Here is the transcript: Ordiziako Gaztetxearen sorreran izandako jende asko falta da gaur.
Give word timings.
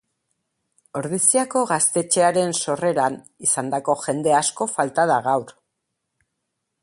Ordiziako 1.01 1.61
Gaztetxearen 1.71 2.55
sorreran 2.63 3.19
izandako 3.49 3.97
jende 4.07 4.35
asko 4.41 4.69
falta 4.75 5.05
da 5.15 5.19
gaur. 5.31 5.57